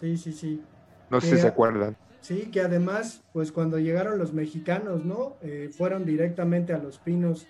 [0.00, 0.62] Sí, sí, sí.
[1.10, 1.96] No sé si se acuerdan.
[2.20, 5.36] Sí, que además, pues cuando llegaron los mexicanos, ¿no?
[5.42, 7.46] Eh, fueron directamente a Los Pinos,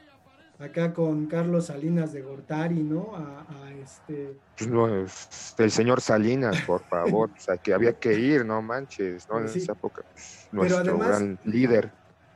[0.58, 3.14] acá con Carlos Salinas de Gortari, ¿no?
[3.14, 4.36] A, este...
[4.56, 9.28] Pues no, el señor Salinas, por favor, o sea, que había que ir, no manches,
[9.28, 9.38] ¿no?
[9.38, 11.92] En esa época, pues, nuestro gran líder.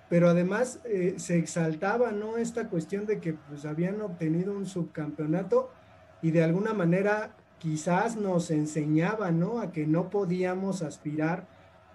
[0.09, 2.39] Pero además eh, se exaltaba, ¿no?
[2.39, 5.71] Esta cuestión de que pues habían obtenido un subcampeonato
[6.23, 9.61] y de alguna manera quizás nos enseñaba, ¿no?
[9.61, 11.47] A que no podíamos aspirar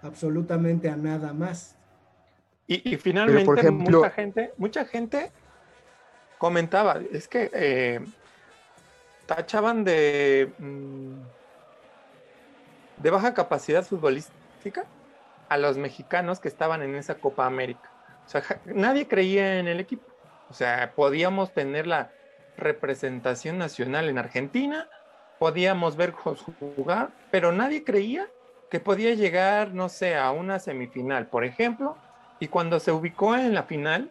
[0.02, 1.76] absolutamente a nada más.
[2.66, 5.30] Y, finalmente por ejemplo, mucha gente, mucha gente
[6.38, 8.00] comentaba, es que eh,
[9.26, 11.12] tachaban de, mm,
[13.02, 14.86] de baja capacidad futbolística
[15.48, 17.90] a los mexicanos que estaban en esa Copa América.
[18.26, 20.04] O sea, nadie creía en el equipo.
[20.48, 22.10] O sea, podíamos tener la
[22.56, 24.88] representación nacional en Argentina,
[25.38, 28.28] podíamos ver jugar, pero nadie creía
[28.70, 31.96] que podía llegar, no sé, a una semifinal, por ejemplo,
[32.40, 34.10] y cuando se ubicó en la final,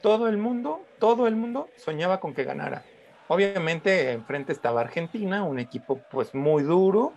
[0.00, 2.82] todo el mundo, todo el mundo soñaba con que ganara.
[3.28, 7.12] Obviamente enfrente estaba Argentina, un equipo pues muy duro,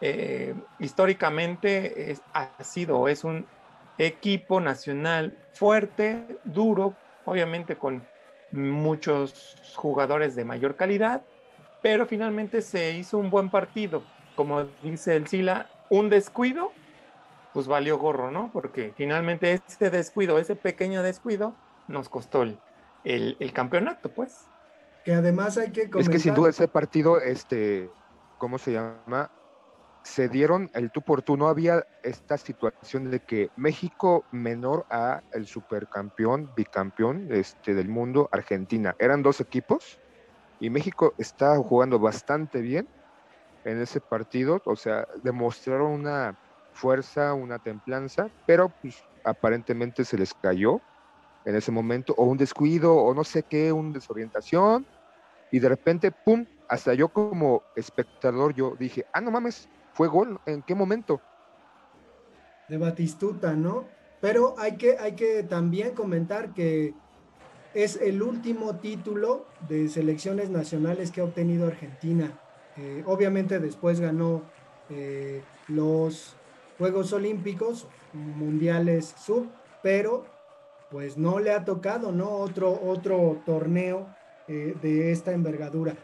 [0.00, 3.46] eh, históricamente es, ha sido, es un
[3.98, 6.94] equipo nacional fuerte, duro,
[7.26, 8.02] obviamente con
[8.50, 11.22] muchos jugadores de mayor calidad,
[11.82, 14.02] pero finalmente se hizo un buen partido.
[14.36, 16.72] Como dice el Sila, un descuido,
[17.52, 18.50] pues valió gorro, ¿no?
[18.52, 21.54] Porque finalmente ese descuido, ese pequeño descuido,
[21.88, 22.58] nos costó el,
[23.04, 24.46] el, campeonato, pues.
[25.04, 26.00] Que además hay que comentar...
[26.00, 27.90] Es que sin duda ese partido, este,
[28.38, 29.30] ¿cómo se llama?
[30.02, 35.22] Se dieron el tú por tú, no había esta situación de que México menor a
[35.32, 38.94] el supercampeón, bicampeón este, del mundo, Argentina.
[38.98, 39.98] Eran dos equipos
[40.60, 42.86] y México está jugando bastante bien
[43.64, 46.38] en ese partido, o sea, demostraron una
[46.72, 50.80] fuerza, una templanza, pero pues, aparentemente se les cayó
[51.44, 54.86] en ese momento, o un descuido, o no sé qué, una desorientación,
[55.50, 56.44] y de repente, ¡pum!
[56.68, 61.20] Hasta yo como espectador, yo dije, ah, no mames, fue gol, ¿en qué momento?
[62.68, 63.84] De Batistuta, ¿no?
[64.20, 66.94] Pero hay que, hay que también comentar que
[67.74, 72.32] es el último título de selecciones nacionales que ha obtenido Argentina.
[72.76, 74.42] Eh, obviamente después ganó
[74.88, 76.34] eh, los
[76.78, 79.48] Juegos Olímpicos, Mundiales Sub,
[79.82, 80.24] pero
[80.90, 82.30] pues no le ha tocado, ¿no?
[82.30, 84.08] Otro, otro torneo
[84.48, 85.94] eh, de esta envergadura.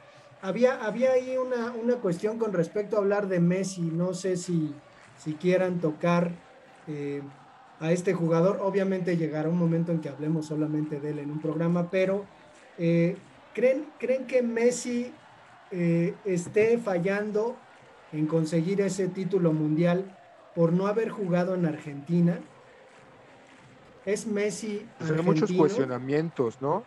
[0.42, 4.72] Había, había ahí una, una, cuestión con respecto a hablar de Messi, no sé si,
[5.18, 6.30] si quieran tocar
[7.80, 8.58] a este jugador.
[8.62, 12.24] Obviamente llegará un momento en que hablemos solamente de él en un programa, pero
[12.76, 15.12] ¿creen, ¿creen que Messi
[15.72, 17.56] eh, esté fallando
[18.12, 20.16] en conseguir ese título mundial
[20.54, 22.38] por no haber jugado en Argentina.
[24.04, 24.86] Es Messi.
[24.98, 26.84] Pues hay muchos cuestionamientos, ¿no?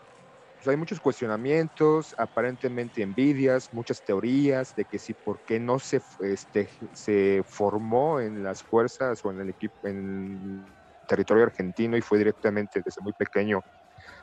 [0.56, 6.02] Pues hay muchos cuestionamientos, aparentemente envidias, muchas teorías de que si por qué no se,
[6.22, 10.66] este, se formó en las fuerzas o en el equipo, en
[11.10, 13.62] territorio argentino y fue directamente desde muy pequeño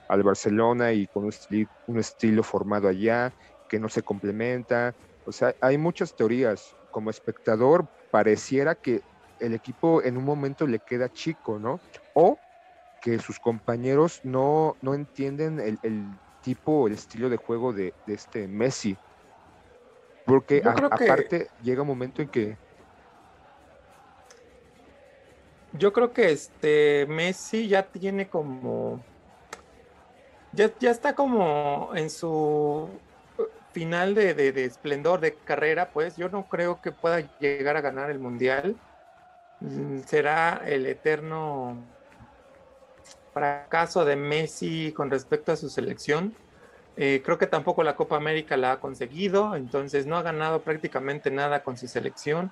[0.09, 1.29] al Barcelona y con
[1.87, 3.33] un estilo formado allá
[3.69, 4.95] que no se complementa.
[5.27, 6.75] O sea, hay muchas teorías.
[6.93, 9.03] Como espectador, pareciera que
[9.39, 11.79] el equipo en un momento le queda chico, ¿no?
[12.15, 12.39] O
[13.03, 16.07] que sus compañeros no, no entienden el, el
[16.41, 18.97] tipo, el estilo de juego de, este Messi.
[20.25, 22.57] Porque aparte llega un momento en que...
[25.79, 29.03] Yo creo que este Messi ya tiene como...
[30.53, 32.89] Ya, ya está como en su
[33.77, 38.19] final de, esplendor de carrera, pues yo no creo que pueda llegar a ganar el
[38.19, 38.75] mundial.
[39.61, 41.77] Mm, será el eterno
[43.35, 46.33] fracaso de Messi con respecto a su selección.
[46.97, 51.31] Eh, creo que tampoco la Copa América la ha conseguido, entonces no ha ganado prácticamente
[51.31, 52.51] nada con su selección.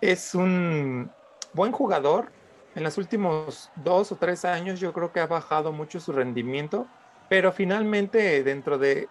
[0.00, 1.12] Es un
[1.52, 2.32] buen jugador.
[2.76, 6.86] En los últimos dos o tres años yo creo que ha bajado mucho su rendimiento,
[7.30, 9.08] pero finalmente dentro de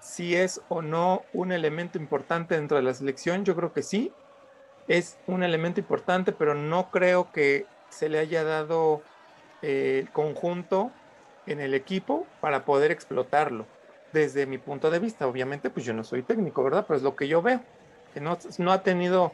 [0.00, 4.12] si es o no un elemento importante dentro de la selección, yo creo que sí,
[4.88, 9.02] es un elemento importante, pero no creo que se le haya dado
[9.62, 10.90] eh, el conjunto
[11.46, 13.64] en el equipo para poder explotarlo.
[14.12, 15.26] desde mi punto de vista.
[15.26, 16.84] Obviamente, pues yo no soy técnico, ¿verdad?
[16.88, 17.60] Pero es lo que yo veo,
[18.14, 19.32] que no, no ha tenido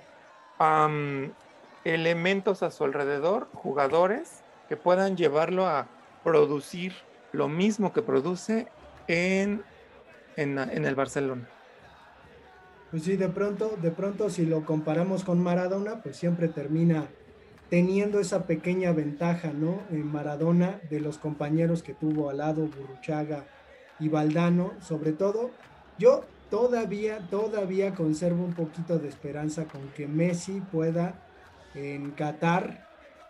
[1.85, 5.87] elementos a su alrededor, jugadores que puedan llevarlo a
[6.23, 6.95] producir
[7.33, 8.67] lo mismo que produce
[9.07, 9.63] en,
[10.37, 11.49] en, el Barcelona.
[12.91, 17.07] Pues sí, de pronto, de pronto si lo comparamos con Maradona, pues siempre termina
[17.69, 19.81] teniendo esa pequeña ventaja, ¿no?
[19.91, 23.45] En Maradona de los compañeros que tuvo al lado, Burruchaga
[23.99, 25.51] y Valdano, sobre todo.
[25.99, 31.24] Yo todavía, todavía conservo un poquito de esperanza con que Messi pueda
[31.75, 32.85] en Qatar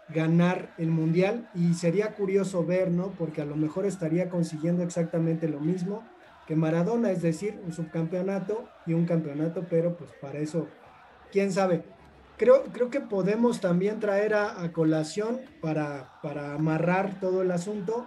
[0.09, 3.12] ganar el mundial y sería curioso ver, ¿no?
[3.12, 6.02] Porque a lo mejor estaría consiguiendo exactamente lo mismo
[6.46, 10.68] que Maradona, es decir, un subcampeonato y un campeonato, pero pues para eso,
[11.33, 11.83] quién sabe.
[12.37, 18.07] Creo, creo que podemos también traer a, a colación para, para amarrar todo el asunto.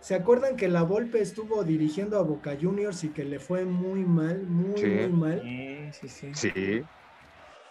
[0.00, 4.04] ¿Se acuerdan que la Volpe estuvo dirigiendo a Boca Juniors y que le fue muy
[4.04, 4.86] mal, muy, Sí.
[4.86, 5.40] muy mal?
[5.42, 6.34] Sí, sí, sí.
[6.34, 6.82] Sí,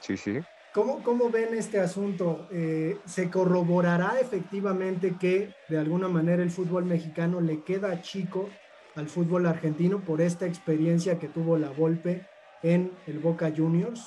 [0.01, 0.39] sí, sí.
[0.75, 2.49] ¿Cómo, cómo ven este asunto?
[2.51, 8.49] Eh, ¿Se corroborará efectivamente que de alguna manera el fútbol mexicano le queda chico
[8.95, 12.27] al fútbol argentino por esta experiencia que tuvo la Volpe
[12.61, 14.05] en el Boca Juniors?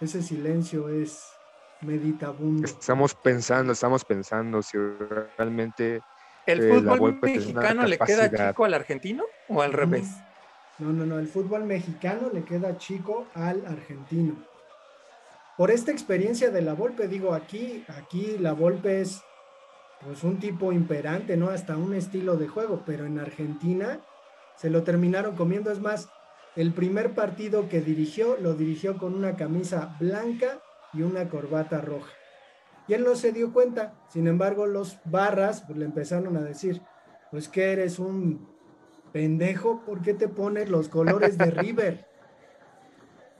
[0.00, 1.24] Ese silencio es
[1.80, 2.68] meditabundo.
[2.68, 6.02] Estamos pensando, estamos pensando si realmente
[6.46, 10.08] ¿El Eh, fútbol mexicano le queda chico al argentino o al revés?
[10.78, 14.36] No, no, no, el fútbol mexicano le queda chico al argentino.
[15.56, 19.22] Por esta experiencia de la Volpe, digo, aquí, aquí la Volpe es
[20.04, 21.50] pues un tipo imperante, ¿no?
[21.50, 24.00] Hasta un estilo de juego, pero en Argentina
[24.56, 25.70] se lo terminaron comiendo.
[25.70, 26.08] Es más,
[26.56, 30.60] el primer partido que dirigió, lo dirigió con una camisa blanca
[30.92, 32.10] y una corbata roja.
[32.88, 33.94] Y él no se dio cuenta.
[34.08, 36.82] Sin embargo, los barras pues, le empezaron a decir,
[37.30, 38.48] pues que eres un
[39.12, 42.06] pendejo, ¿por qué te pones los colores de River?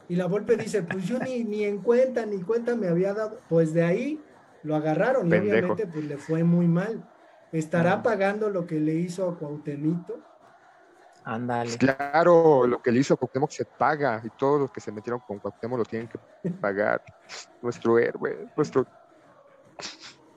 [0.08, 3.40] Y la Volpe dice, pues yo ni, ni en cuenta, ni cuenta me había dado.
[3.48, 4.22] Pues de ahí
[4.62, 7.08] lo agarraron y obviamente pues le fue muy mal.
[7.50, 10.20] ¿Estará pagando lo que le hizo a Cuauhtemito?
[11.24, 11.76] Ándale.
[11.76, 15.20] Claro, lo que le hizo a Cuauhtémoc se paga y todos los que se metieron
[15.20, 17.02] con Cuauhtémoc lo tienen que pagar.
[17.60, 18.86] Nuestro héroe, nuestro...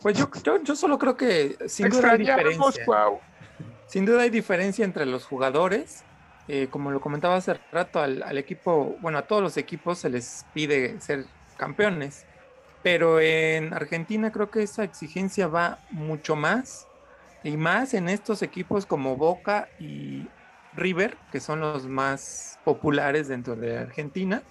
[0.01, 2.85] Pues yo, yo, yo solo creo que sin duda hay diferencia.
[3.87, 6.03] Sin duda hay diferencia entre los jugadores.
[6.47, 10.45] Eh, como lo comentaba hace rato, al, equipo, bueno, a todos los equipos se les
[10.53, 11.25] pide ser
[11.57, 12.25] campeones.
[12.83, 16.87] Pero en Argentina creo que esa exigencia va mucho más.
[17.43, 20.27] Y más en estos equipos como Boca y
[20.75, 24.41] River, que son los más populares dentro de Argentina.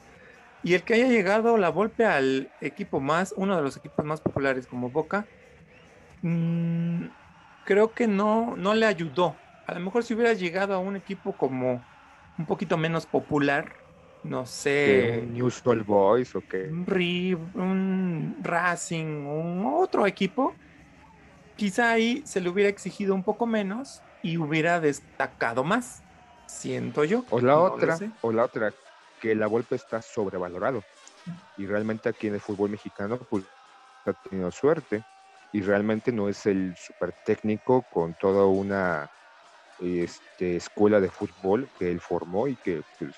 [0.62, 4.20] Y el que haya llegado la Volpe al equipo más, uno de los equipos más
[4.20, 5.26] populares como Boca,
[6.22, 7.06] mm,
[7.64, 9.36] creo que no, no le ayudó.
[9.66, 11.82] A lo mejor si hubiera llegado a un equipo como
[12.38, 13.72] un poquito menos popular,
[14.22, 16.68] no ¿Qué, sé, un News All Boys o qué?
[16.70, 16.84] un
[17.54, 20.54] un Racing, un otro equipo,
[21.56, 26.02] quizá ahí se le hubiera exigido un poco menos y hubiera destacado más,
[26.46, 27.24] siento yo.
[27.30, 28.72] O la No otra, o la otra,
[29.20, 30.82] que la Volpe está sobrevalorado.
[31.56, 33.44] Y realmente aquí en el fútbol mexicano, pues,
[34.06, 35.04] ha tenido suerte.
[35.54, 39.08] Y realmente no es el super técnico con toda una
[39.78, 43.14] este, escuela de fútbol que él formó y que pues,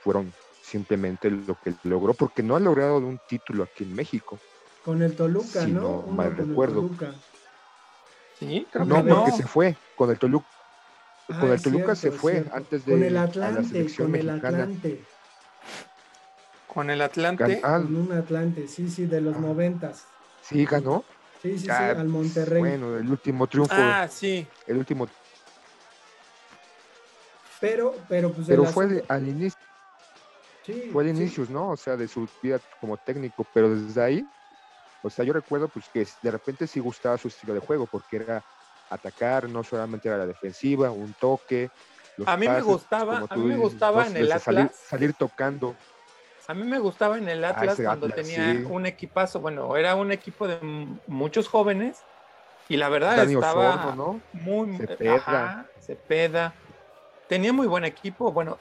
[0.00, 0.32] fueron
[0.64, 4.36] simplemente lo que logró, porque no ha logrado un título aquí en México.
[4.84, 5.80] Con el Toluca, Si ¿no?
[5.80, 6.74] no mal con el recuerdo.
[6.82, 7.14] Toluca.
[8.40, 9.14] Sí, creo No, que no.
[9.24, 10.46] porque se fue con el Toluca.
[11.28, 12.56] Ah, con el Toluca cierto, se fue cierto.
[12.56, 14.58] antes de Con el a la Atlante, selección con el mexicana.
[14.64, 15.04] Atlante.
[16.66, 17.60] Con el Atlante.
[17.62, 19.40] Ah, Con un Atlante, sí, sí, de los Ah.
[19.40, 20.04] noventas.
[20.42, 21.04] sí, ganó.
[21.44, 22.58] Sí, sí, sí, al Monterrey.
[22.58, 24.48] Bueno, el último triunfo, Ah, sí.
[24.66, 25.06] el último,
[27.60, 29.58] Pero, pero pues pero el fue de- al inicio,
[30.62, 31.20] sí, fue al sí.
[31.20, 31.72] inicio, ¿no?
[31.72, 34.32] O sea, de su vida como técnico, pero desde ahí,
[35.02, 38.16] o sea, yo recuerdo pues que de repente sí gustaba su estilo de juego, porque
[38.16, 38.42] era
[38.88, 41.72] atacar, no solamente era la defensiva, un toque.
[42.16, 44.76] los A mí me gustaba- a mí me dices, gustaba en el salir, Atlas.
[44.88, 45.78] salir tocando.
[46.46, 48.64] A mí me gustaba en el Atlas ese cuando Atlas, tenía sí.
[48.68, 49.40] un equipazo.
[49.40, 50.58] Bueno, era un equipo de
[51.06, 52.02] muchos jóvenes
[52.68, 53.94] y la verdad estaba
[54.32, 55.14] muy Cepeda.
[55.14, 56.54] ajá, Cepeda.
[57.28, 58.30] Tenía muy buen equipo.
[58.32, 58.58] Bueno,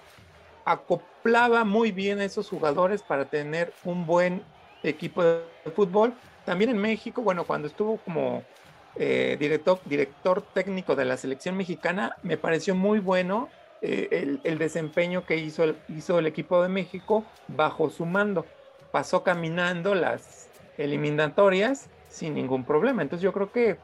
[0.66, 4.44] acoplaba muy bien a esos jugadores para tener un buen
[4.84, 5.44] equipo de
[5.76, 6.14] fútbol.
[6.46, 8.44] También en México, bueno, cuando estuvo como
[8.96, 13.50] eh, director, director técnico de la selección mexicana, me pareció muy bueno
[13.86, 18.46] eh, el, desempeño que hizo el, hizo el equipo de México bajo su mando.
[18.94, 23.02] Pasó caminando las eliminatorias sin ningún problema.
[23.02, 23.78] Entonces yo creo que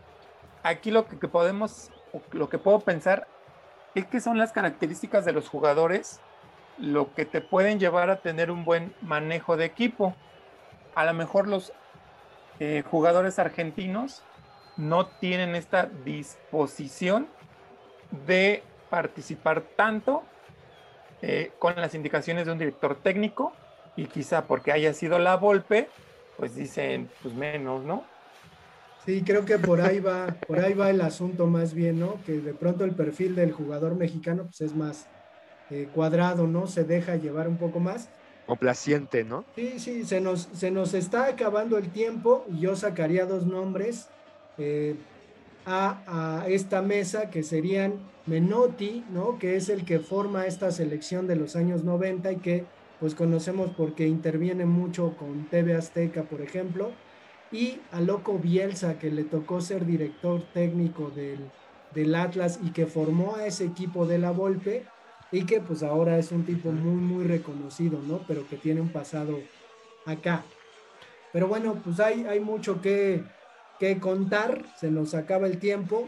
[0.64, 1.92] aquí lo que, podemos,
[2.32, 3.28] lo que puedo pensar
[3.94, 6.22] es que son las características de los jugadores
[6.78, 10.16] lo que te pueden llevar a tener un buen manejo de equipo.
[10.96, 11.74] A lo mejor los
[12.62, 14.24] eh, jugadores argentinos
[14.78, 17.28] no tienen esta disposición
[18.26, 20.24] de participar tanto
[21.22, 23.54] eh, con las indicaciones de un director técnico
[23.96, 25.90] y quizá porque haya sido la Volpe,
[26.38, 28.04] pues dicen, pues menos, ¿no?
[29.06, 32.20] Sí, creo que por ahí va, por ahí va el asunto más bien, ¿no?
[32.26, 35.08] Que de pronto el perfil del jugador mexicano pues es más
[35.70, 36.68] eh, cuadrado, ¿no?
[36.68, 38.10] Se deja llevar un poco más.
[38.46, 39.46] Complaciente, ¿no?
[39.56, 44.10] Sí, sí, se nos, se nos está acabando el tiempo y yo sacaría dos nombres
[44.58, 44.96] eh,
[45.66, 48.00] a, a, esta mesa que serían
[48.30, 49.40] Menotti, ¿no?
[49.40, 52.66] Que es el que forma esta selección de los años 90 y que
[53.00, 56.92] pues conocemos porque interviene mucho con TV Azteca, por ejemplo,
[57.52, 61.40] y a Loco Bielsa, que le tocó ser director técnico del,
[61.94, 64.86] del, Atlas y que formó a ese equipo de la Volpe,
[65.32, 68.22] y que pues ahora es un tipo muy, muy reconocido, ¿no?
[68.28, 69.40] Pero que tiene un pasado
[70.06, 70.44] acá.
[71.32, 73.24] Pero bueno, pues hay, hay mucho que,
[73.80, 76.08] que contar, se nos acaba el tiempo.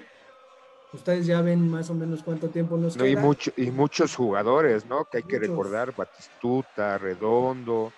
[0.94, 3.14] Ustedes ya ven más o menos cuánto tiempo nos no, queda.
[3.14, 5.06] Y, mucho, y muchos jugadores, ¿no?
[5.06, 7.94] Que hay que recordar, Batistuta, Redondo,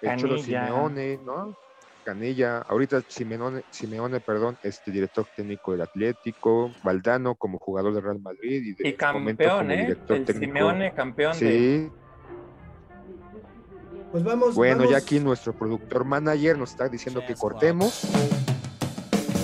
[0.00, 1.56] el Cholo Simeone, ¿no?
[2.04, 8.18] Canilla, ahorita Simeone, Simeone, perdón, este director técnico del Atlético, Valdano como jugador de Real
[8.18, 9.82] Madrid y, de y campeón, ¿eh?
[9.82, 10.52] Director el técnico.
[10.52, 11.44] Simeone campeón sí.
[11.44, 11.90] de...
[14.10, 14.54] Pues vamos.
[14.56, 14.90] Bueno, vamos.
[14.90, 18.02] ya aquí nuestro productor manager nos está diciendo que cortemos.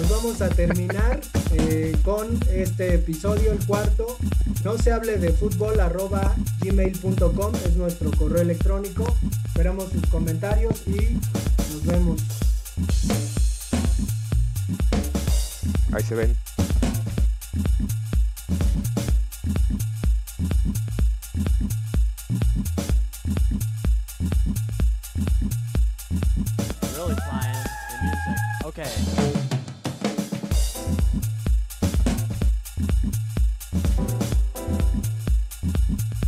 [0.01, 1.21] Nos vamos a terminar
[1.53, 4.19] eh, con este episodio, el cuarto.
[4.65, 9.17] No se hable de fútbol arroba gmail.com es nuestro correo electrónico.
[9.47, 11.15] Esperamos sus comentarios y
[11.73, 12.21] nos vemos.
[15.93, 16.37] Ahí se ven.